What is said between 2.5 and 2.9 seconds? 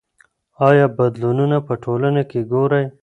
ګورئ؟